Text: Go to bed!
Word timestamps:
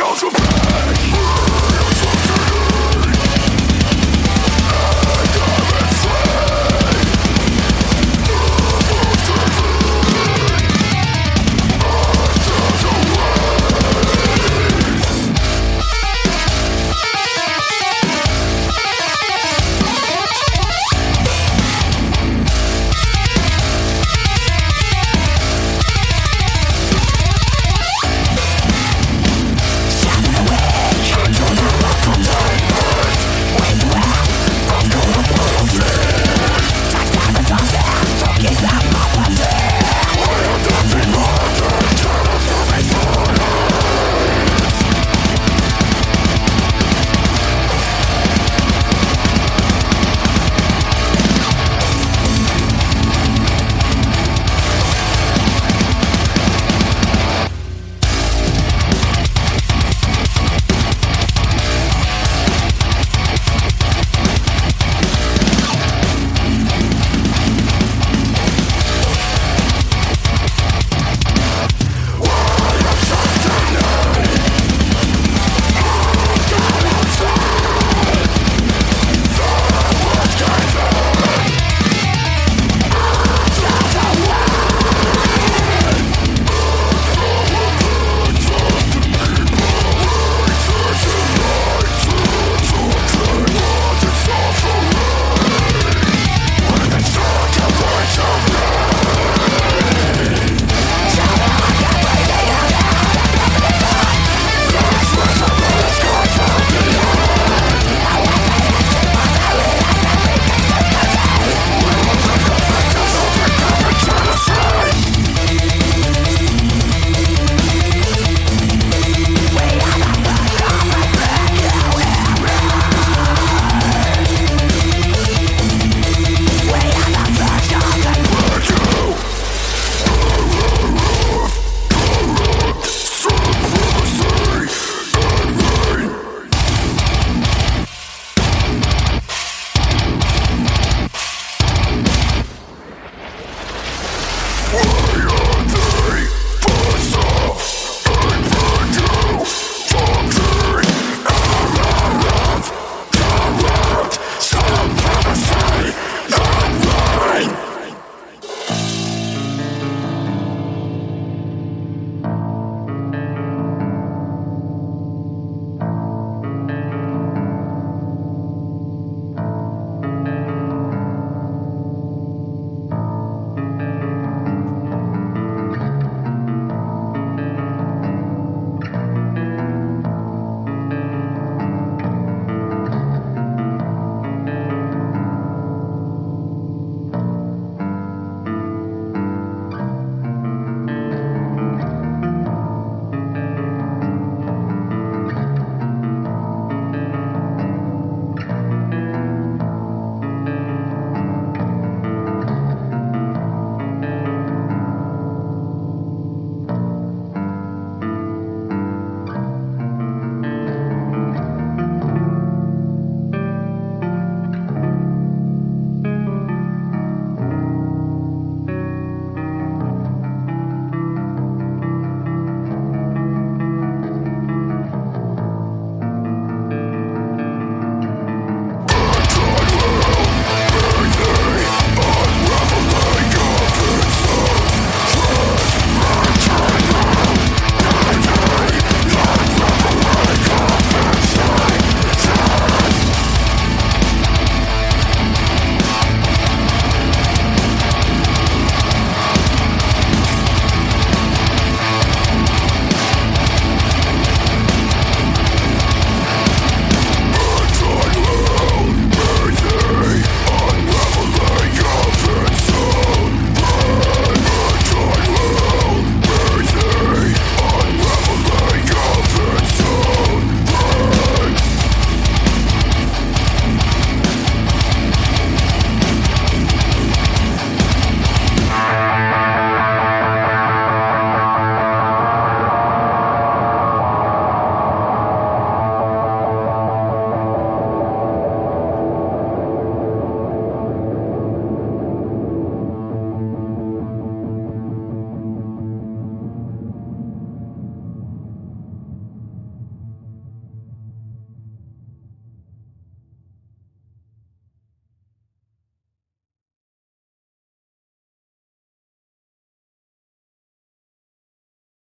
Go 0.00 0.14
to 0.14 0.30
bed! 0.30 0.89